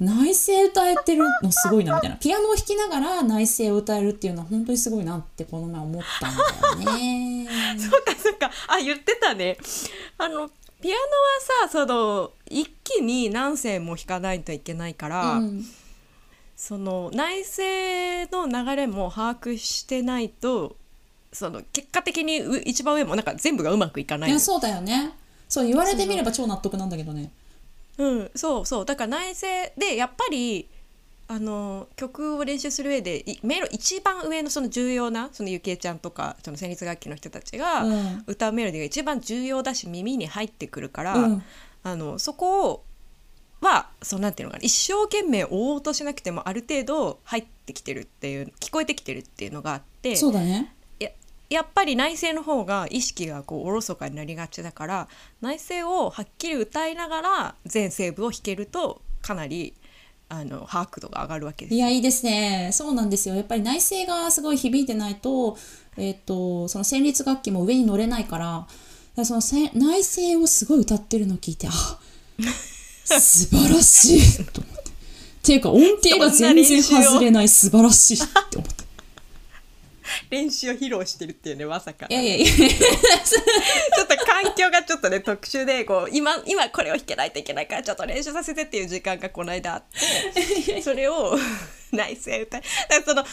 [0.00, 2.16] 内声歌えてるのすごいなみたいな。
[2.16, 7.46] ピアノを弾きながら内声を歌えるっていうのは本当にすごいなってこの前思ったんだよね。
[7.78, 8.50] そうかそうか。
[8.66, 9.58] あ言ってたね。
[10.16, 10.48] あの
[10.80, 10.98] ピアノ
[11.64, 15.64] はさその一気に何声も弾かないといけないから、うん。
[16.56, 20.76] その内声の流れも把握してないと
[21.32, 24.30] その結果的にう一番上もなんか全部がうまくいかない。
[24.30, 25.12] のいやそうだよね。
[25.48, 27.30] そう言われてみれば超納得なんだけどね。
[27.98, 28.84] うん、そうそう。
[28.84, 30.68] だから内声でやっぱり
[31.28, 38.24] あの曲を練習する上でいメロ一番上のその重要なそのゆきえちゃんとかその旋律楽器の人たちがうん。
[38.26, 41.42] 歌うメロディーが一番重要だし耳に入ってくるから、うん
[41.82, 42.84] あのそこを
[43.60, 50.74] はそうなんていうのかな一生懸命追おうとしなくてもある程度入ってきてるっていう聞こえてきてるっていうのがあってそうだね。
[51.00, 51.10] や
[51.50, 55.08] やっぱり内声の方が意識がこうおろそかになりがちだから
[55.40, 59.74] 内声をはっきり歌いながら全声部を弾けるとかなり
[60.28, 62.70] あの把握度が上がるわけですいやいいですね。
[62.72, 63.34] そうなんですよ。
[63.34, 65.56] やっぱり内声がすごい響いてないと,、
[65.96, 68.66] えっとその旋律楽器も上に乗れないから
[69.22, 71.70] らそのせ内声をすごい歌ってるのを聞いてあ
[73.20, 74.44] 素晴らしい。
[74.52, 74.90] と思って。
[74.90, 74.92] っ
[75.42, 78.18] ていうか音程が全然外れない素晴らしいっ
[78.50, 78.84] て思って。
[80.30, 82.06] 練習を披露してるっていうねまさか。
[82.08, 82.46] いやいやいや。
[82.46, 89.82] ちょっと環境がちょっとね特殊でこう今今これを弾けないといけないからちょっと練習させてっていう時間がこの間あっ
[90.66, 91.38] てそれを
[91.96, 92.60] 内声歌。
[93.04, 93.24] その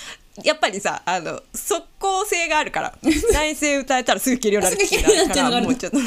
[0.44, 2.98] やっぱりさあの即効性があるから。
[3.34, 5.98] 内声歌えたらすぐ消えるようになるから もうちょっと。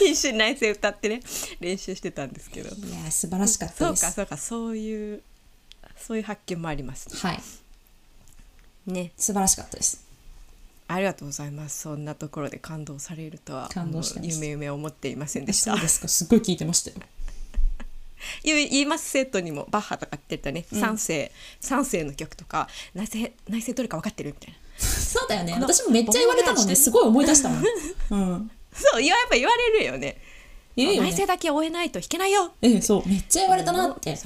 [0.00, 1.20] 必死に内声歌ってね
[1.60, 2.68] 練習してたんですけど。
[2.74, 4.02] いや素晴らしかっそうたです。
[4.06, 5.22] かそうかそういう
[5.96, 7.42] そういう発見もありますはい。
[8.86, 9.12] ね。
[9.16, 10.04] 素晴らしかったです。
[10.90, 11.80] ありがとうございます。
[11.80, 15.72] そんなところで感動されるとは感動して夢夢思っていませんでした。
[15.72, 16.08] そうですか。
[16.08, 16.96] すごい聞いてましたよ
[18.42, 24.58] 言いますセットにもバッハとかって言ったね、三世三世の曲とか内声内声どれか分かってるみたいな。
[24.78, 25.56] そうだよね。
[25.60, 27.64] 私もめっちゃ言われたのねすごい思い出したもん。
[28.10, 28.50] うん。
[28.72, 30.20] そうやっぱ言われるよね。
[30.76, 31.00] よね。
[31.00, 32.52] 内声だけ終えないと弾けないよ。
[32.62, 33.08] ええそう。
[33.08, 34.16] めっちゃ言われたなって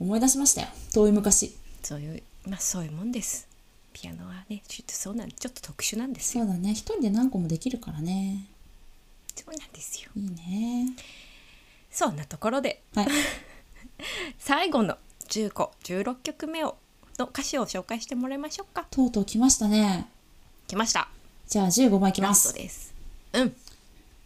[0.00, 0.68] 思い出しましたよ。
[0.92, 1.56] 遠い昔。
[1.82, 3.46] そういうまあそういうもんです。
[3.92, 6.44] ピアノはねちょっとそうなんちょっと特殊なんですよ。
[6.44, 6.72] そうだね。
[6.72, 8.46] 一人で何個もできるからね。
[9.34, 10.10] そうなんですよ。
[10.16, 10.92] いいね
[11.96, 12.82] そんなところで。
[12.94, 13.08] はい。
[14.38, 16.76] 最後の15、16曲目を
[17.18, 18.86] の歌詞を紹介してもらいましょうか。
[18.90, 20.06] とうとう来ましたね。
[20.68, 21.08] 来ました。
[21.48, 22.54] じゃあ15番いきます。
[23.32, 23.56] うん。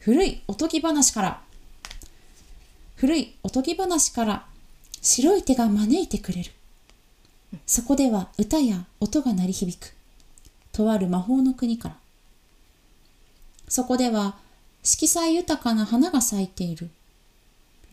[0.00, 1.42] 古いおとぎ話から。
[2.96, 4.46] 古いおとぎ話から
[5.00, 6.50] 白い手が招いてくれる。
[7.66, 9.94] そこでは歌や音が鳴り響く。
[10.72, 11.96] とある魔法の国から。
[13.68, 14.38] そこでは
[14.82, 16.90] 色彩豊かな花が咲いている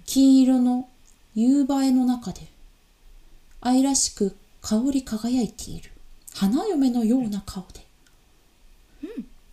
[0.08, 0.89] 金色の
[1.36, 2.41] 夕映えの中で
[3.62, 5.91] 愛らしく香り輝いている
[6.34, 7.88] 花嫁のような顔で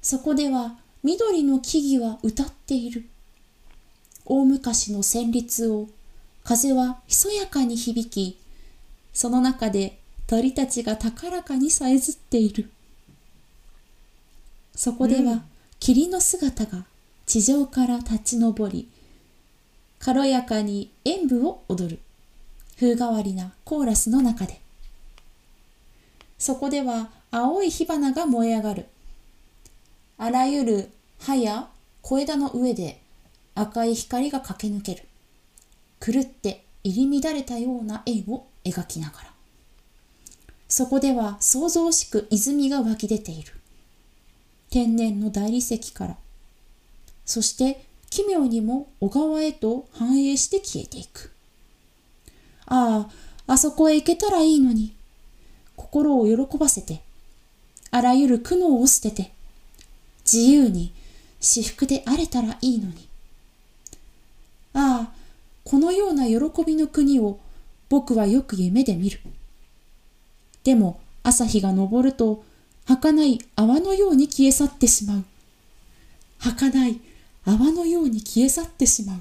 [0.04, 3.06] そこでは緑の木々は歌っている。
[4.26, 5.88] 大昔の旋律を
[6.44, 8.38] 風はひそやかに響き、
[9.14, 12.70] その中で鳥たちが高らかにさえずっている。
[14.74, 15.42] そこでは
[15.80, 16.84] 霧の姿が
[17.24, 18.86] 地上から立ち上り、
[20.04, 21.98] 軽やかに演舞を踊る。
[22.78, 24.60] 風変わりなコーラスの中で。
[26.36, 28.86] そこでは青い火花が燃え上がる。
[30.18, 30.90] あらゆる
[31.20, 31.68] 葉や
[32.02, 33.00] 小枝の上で
[33.54, 35.08] 赤い光が駆け抜ける。
[36.00, 39.30] 狂って入り乱れたような円を描きながら。
[40.68, 43.54] そこでは想像しく泉が湧き出ている。
[44.68, 46.18] 天然の大理石から。
[47.24, 51.32] そして奇妙にも小川へと反映して消えていく。
[52.64, 53.08] あ
[53.48, 54.94] あ、あそこへ行けたらいいのに。
[55.74, 57.02] 心を喜ばせて、
[57.90, 59.32] あらゆる苦悩を捨てて、
[60.20, 60.92] 自由に
[61.40, 63.08] 私服であれたらいいのに。
[64.74, 65.12] ああ、
[65.64, 67.40] このような喜びの国を
[67.88, 69.18] 僕はよく夢で見る。
[70.62, 72.44] でも朝日が昇ると
[72.86, 75.24] 儚い泡のように消え去ってしまう
[76.38, 77.00] 儚い
[77.46, 79.20] 泡のように消え去ってしまう。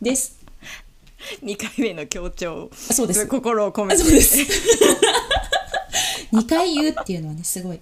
[0.00, 0.36] です。
[1.42, 2.70] 2回目の強調。
[2.74, 3.26] そうです。
[3.26, 4.02] 心を込めて。
[4.02, 4.38] そうです。
[6.32, 7.78] 2回言うっていうのはねすごい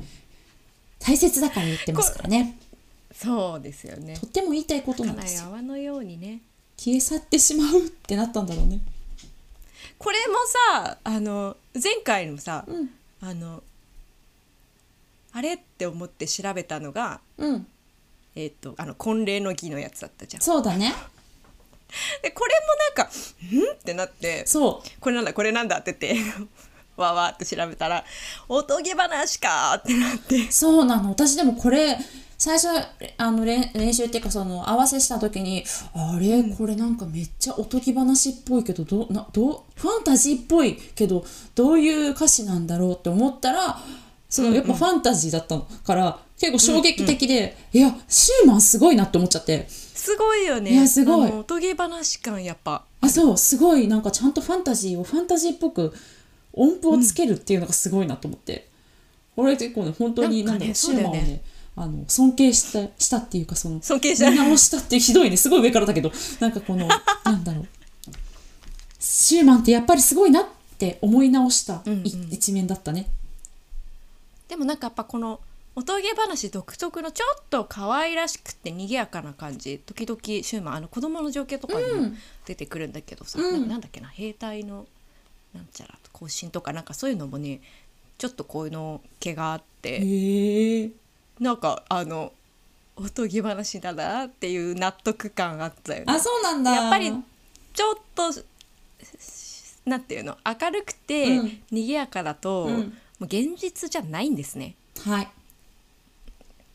[0.98, 2.58] 大切だから言ってますからね。
[3.14, 4.16] そうですよね。
[4.18, 5.46] とっても言いたいことなんですよ。
[5.46, 6.40] 泡のようにね。
[6.76, 8.80] 消え去ってしまうってなったんだろうね。
[9.98, 10.34] これも
[10.74, 12.90] さあの前回のさ、うん。
[13.20, 13.62] あの
[15.32, 17.66] あれって思って調べたのがうん
[18.34, 20.42] えっ、とあの婚礼の儀のやつだったじゃん。
[20.42, 20.94] そうだね。
[22.22, 22.66] でこれも
[22.96, 23.12] なんか
[23.52, 25.00] 「ん?」ってなってそう。
[25.00, 26.30] これなんだこれなんだって言って
[26.96, 28.04] わーわーって調べたら
[28.48, 30.50] 「おとぎ話か!」ってなって。
[30.50, 31.10] そうなの。
[31.10, 31.98] 私でもこれ
[32.38, 32.66] 最初
[33.18, 35.64] あの練練習っていうかその合わせした時に
[35.94, 36.42] あれ？
[36.42, 39.80] これなんかめっちゃおとぎ話っぽいけどどうなどう？
[39.80, 41.24] ファンタジーっぽいけど
[41.54, 43.78] どういう歌詞なんだろうって思ったら
[44.28, 49.68] そのやっぱファンタジーだったのから結構衝撃的で、いやシューマンすごいなって思っちゃって。
[49.68, 50.72] すごいよね。
[50.72, 51.30] いやすごい。
[51.30, 52.84] おとぎ話感やっぱ。
[53.00, 53.86] あそうすごい。
[53.86, 55.94] なんかちゃんとファンタジーをファンタジーっぽく
[56.52, 58.66] 音符をつけるっていうのがすごいなと思って、
[59.36, 61.42] 俺結構ね本当になんんだろうシーマンをね
[61.76, 64.28] あの尊敬したしたっていうかその 尊敬した。
[64.28, 65.36] 見直したっていうひどいね。
[65.36, 66.10] すごい上からだけど。
[66.40, 66.88] なんかこの
[67.24, 67.66] なんだろう。
[68.98, 72.28] シューマンってやっぱりすごいなって思い直したい、うんうん。
[72.32, 73.06] 一面だったね。
[74.48, 75.38] でもなんかやっぱこの
[75.74, 79.78] おとぎ話独特のちょっと可愛らしくて賑やかな感じ。
[79.78, 82.18] 時々シューマンあの子供の情景とかにもうん。
[82.44, 83.52] 出てくるんだけどさ、うん。
[83.52, 84.08] なんかなんだっけな？
[84.08, 84.86] 兵隊の
[85.54, 87.60] なんちゃら行進とかなんかそういうのもね
[88.18, 89.98] ちょっとこういうの毛があって。
[90.00, 90.90] へえ
[91.40, 92.32] なんかあの
[92.96, 96.04] おとぎ話だなっていう納得感あったよね。
[96.08, 96.20] あ。
[96.20, 96.70] そうなんだ。
[96.72, 97.10] やっぱり
[97.72, 98.24] ちょっと
[99.86, 100.36] なんていうの？
[100.44, 101.62] 明るくてうん。
[101.70, 102.78] 賑やかだと、うん。
[102.78, 102.84] も
[103.20, 104.74] う現実じゃないんですね。
[105.06, 105.28] はい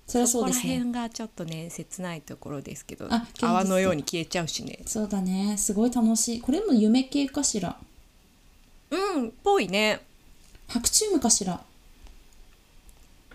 [0.08, 0.62] そりゃそうですね。
[0.62, 4.80] ここら辺がちょっとね切ないところですけどあ泡のように消えちゃうしね。
[4.86, 5.58] そうだね。
[5.58, 6.42] すごい楽しい。
[6.42, 7.78] これも夢系かしら？
[8.90, 10.00] うんぽいね。
[10.70, 11.62] 白チュームかしら？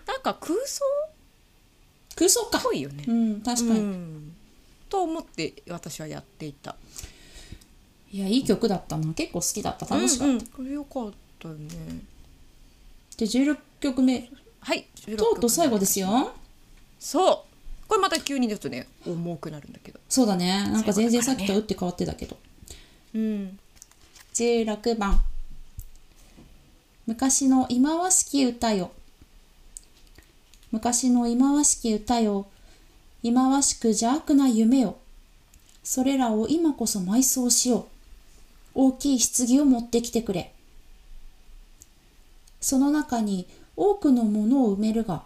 [0.07, 0.81] なんか空想？
[2.15, 2.57] 空想か。
[2.57, 3.05] っぽいよね。
[3.07, 4.33] う、ん確かに、うん。
[4.89, 6.75] と思って私はやっていた。
[8.11, 9.13] いやいい曲だったな。
[9.13, 9.85] 結構好きだった。
[9.85, 11.69] 楽しかった、うんうん、これよかったよね。
[13.17, 14.27] で16曲目。
[14.59, 16.33] はいとうとう最後ですよ
[17.03, 17.87] そう。
[17.89, 19.99] これまた急にちょっとね重くなるんだけど。
[20.07, 20.63] そうだね。
[20.71, 22.37] なんか全然さっきと打って変わってたけど、
[23.13, 23.59] うん。
[24.33, 25.19] 16番
[27.05, 28.91] 昔の忌まわしき歌よ。
[30.71, 32.47] 昔の忌まわしき歌よ。
[33.21, 34.95] 忌まわしく邪悪な夢よ。
[35.83, 37.85] それらを今こそ埋葬しよう。
[38.75, 40.53] 大きい棺を持ってきてくれ。
[42.61, 43.45] その中に
[43.75, 45.23] 多くのものを埋めるが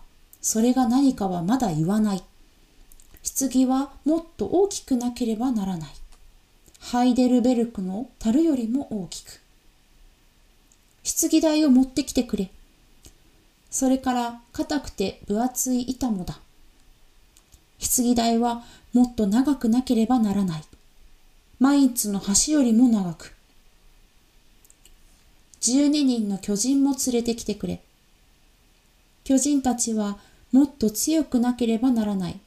[0.47, 2.23] それが何かはまだ言わない
[3.37, 5.89] 棺はもっと大きくなければならない
[6.79, 9.41] ハイデルベルクの樽よりも大きく。
[11.03, 12.49] 棺台を持ってきてくれ。
[13.69, 16.39] それから硬くて分厚い板もだ。
[17.77, 20.63] 棺台はもっと長くなければならない。
[21.59, 23.33] マインツの橋よりも長く。
[25.59, 27.81] 12人の巨人も連れてきてくれ。
[29.25, 30.17] 巨人たちは
[30.51, 32.39] もっと強くなければならない。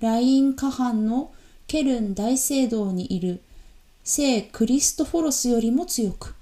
[0.00, 1.32] ライン下半の
[1.66, 3.40] ケルン大聖堂にいる
[4.04, 6.34] 聖クリストフォロスよりも強く。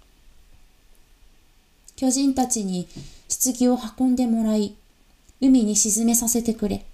[1.96, 2.86] 巨人たちに
[3.28, 4.74] 棺を運んでもらい
[5.40, 6.84] 海に沈めさせてくれ。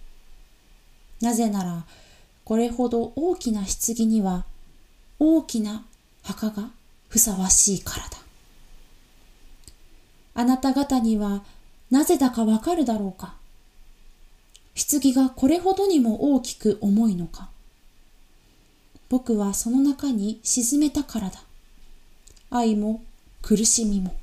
[1.20, 1.84] なぜなら
[2.44, 4.44] これほど大きな棺には
[5.18, 5.84] 大きな
[6.22, 6.70] 墓が
[7.08, 8.18] ふさわしいからだ。
[10.34, 11.44] あなた方には
[11.92, 13.34] なぜだかわかるだろうか？
[14.74, 17.50] 棺がこれほどにも大きく重いのか？
[19.10, 21.42] 僕はその中に沈めたからだ。
[22.50, 23.02] 愛も
[23.42, 24.14] 苦しみも。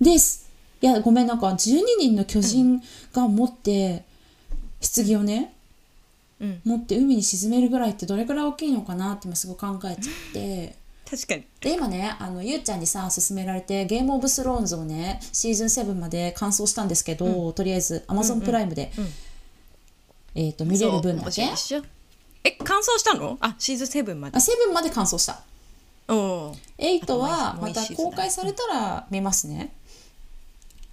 [0.00, 0.50] です。
[0.80, 4.04] いやごめんなんか12人の巨人が持って
[4.80, 5.54] 棺をね、
[6.40, 6.60] うん。
[6.64, 10.74] 持って海に沈めるぐらいってどれくらい大きいのかなって今すごい考えちゃって
[11.10, 11.44] 確かに。
[11.60, 19.04] で今ねあのゆうちゃんにさ勧められて「ゲームオブスローンズ」をねシーズン7まで完走したんですけど、とりあえず Amazon プライムで、うん。
[19.04, 19.10] うん。
[20.34, 21.42] えー、と見れる分だけ。
[22.44, 23.38] え完走したの？
[23.40, 24.36] あシーズン7まで。
[24.36, 25.40] あ7まで完走した。
[26.08, 29.72] おおー8はまた公開されたら見ますね、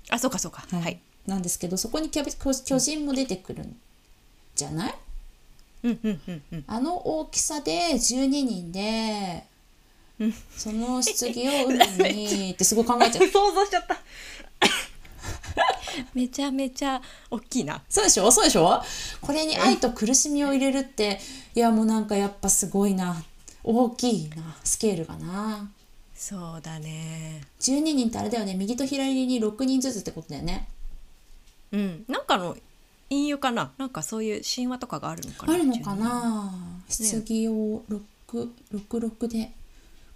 [0.10, 0.66] あそうかそうか。
[0.72, 0.82] はい。
[0.82, 3.78] はい、なんですけどそこにキャベ巨巨人も出てくるん
[4.56, 4.96] じゃない？
[5.84, 6.00] うん。
[6.04, 9.46] うんうんうんあの大きさで12人で
[10.56, 11.02] その棺を
[11.68, 13.28] 海にってすごい考えちゃう。
[13.28, 14.00] 想像しちゃった。
[16.14, 17.82] めちゃめちゃ大きいな。
[17.90, 18.32] そうでしょ？
[18.32, 18.82] そうでしょ？
[19.22, 21.20] これに愛と苦しみを入れるって
[21.54, 23.24] いやもうなんかやっぱすごいな。
[23.64, 24.56] 大きいな。
[24.64, 25.70] スケールがな。
[26.16, 27.42] そうだね。
[27.60, 28.56] 12人ってあれだよね。
[28.56, 30.68] 右と左に6人ずつってことだよね。
[31.72, 32.06] うん。
[32.08, 32.56] なんかの
[33.10, 33.72] 隠喩かな？
[33.78, 35.54] なんかそういう神話とかがあるのかな？
[35.54, 36.54] あるのかな？
[36.88, 37.84] 棺を
[38.30, 39.52] 66で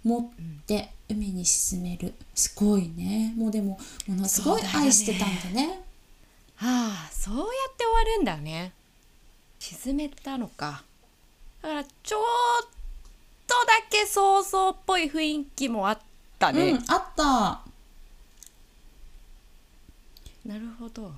[0.02, 2.14] 持って海に沈める。
[2.34, 3.34] すごいね。
[3.36, 5.80] もうでもものすごい愛してたんだね。
[6.56, 8.72] はあそうやって終わるんだね。
[9.58, 10.82] 沈めたのか。
[11.62, 12.22] だからちょっ
[13.46, 15.98] とだけ想像っぽい雰囲気もあっ
[16.38, 17.60] たね、うんあった。
[20.48, 21.12] なるほど。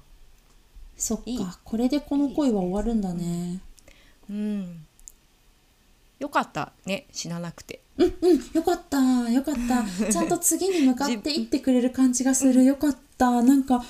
[0.97, 3.61] そっかこれでこの恋は終わるんだね。
[4.29, 4.87] うん。
[6.19, 7.07] よかったね。
[7.13, 8.99] 死ななくてうんうんよかった
[9.31, 9.85] よかった。
[10.11, 12.65] ちゃんと次に向かっていってくれる感じがする。
[12.65, 13.43] よかった。
[13.43, 13.85] なんか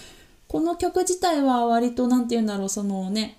[0.48, 3.38] この曲自体は割となんて言うんだろうそのね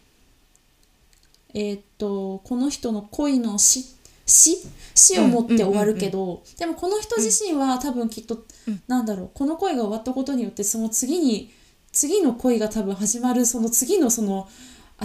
[1.53, 3.85] えーっとこの人の恋の死
[4.25, 4.57] 死？
[4.95, 8.45] 死を持って終わるけど、でもこの人自身は多分きっと、
[8.87, 11.51] なんだろうこの恋が終わったことによってその次に
[11.91, 14.47] 次の恋が多分始まるその次のその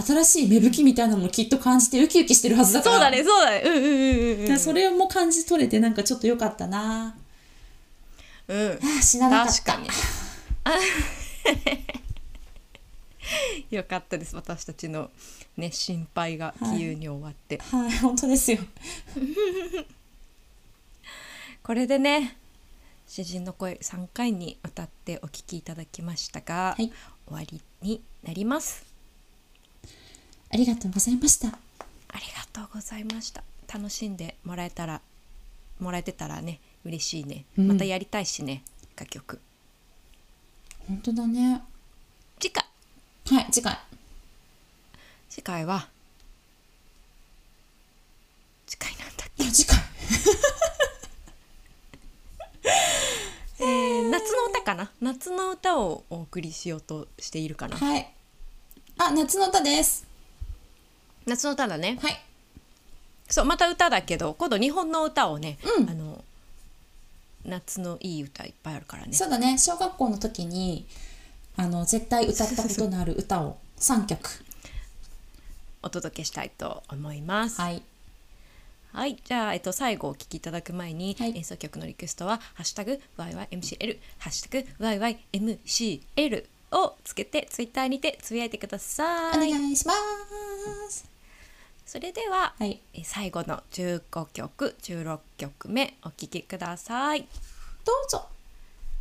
[0.01, 2.95] 新しい芽吹きみたいなのをきっと感じてウキウキしてるはずだから。
[2.95, 3.61] そうだねそうだね。
[3.65, 3.91] うんうんうん
[4.45, 4.59] うんうん。
[4.59, 7.15] それも感じ取れてなんかちょっと良かったな。
[8.47, 8.71] うん。
[8.71, 9.63] あー死ななかった。
[9.63, 9.89] 確かに。
[13.75, 14.35] よかったです。
[14.35, 15.11] 私たちの
[15.57, 17.91] ね心配が杞憂に終わって、はい。
[17.99, 18.59] 本当ですよ。
[21.61, 22.37] これでね
[23.07, 26.91] 詩人の声3回にわたってお聞きいただきましたが、はい。
[27.27, 28.88] 終わりになります
[30.51, 31.47] ありがとうございました。
[31.49, 31.51] あ
[32.17, 33.43] りがとうございました。
[33.71, 35.01] 楽しんでもらえたら
[35.79, 37.67] もらえてたらね嬉しいね、うん。
[37.67, 38.63] またやりたいしね
[38.95, 39.39] 楽曲。
[40.87, 41.61] 本当だね。
[42.39, 42.65] 次回。
[43.27, 43.77] はい次回。
[45.29, 45.87] 次回は
[48.65, 49.43] 次回なんだっけ？
[49.45, 49.77] あ次回。
[53.61, 54.89] えー夏の歌かな？
[54.99, 57.77] 夏の歌をお送りしようとしているかな？
[57.77, 58.11] はい。
[58.97, 60.08] あ夏の歌です
[61.29, 61.97] 夏の歌だね。
[62.01, 62.19] はい。
[63.29, 65.89] そうまた歌だけど今度日本の歌をね、うん。
[65.89, 66.23] あの
[67.45, 69.13] 夏のいい歌いっぱいあるからね。
[69.13, 69.57] そうだね。
[69.57, 70.85] 小学校の時に
[71.55, 74.29] あの絶対歌ったことのある歌を 3曲。
[75.81, 77.61] お届けしたいと思います。
[77.61, 77.81] はい。
[78.91, 81.37] はい、じゃあ、えっと、最後お聴きいただく前に、はい。
[81.37, 89.51] 演奏曲のリクエストは「ハッシュタグ #YYMCL」「ハッシュタグ #YYMCL」をつけてツイッターにてつぶやいてくださおい。
[89.51, 89.93] 願いしま
[90.89, 91.08] す
[91.89, 97.21] それでは、はいえ最後の15曲16曲目お聴きください。
[97.83, 98.27] どうぞ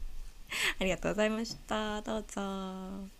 [0.80, 2.00] ありがとうございました。
[2.00, 3.17] どうぞ。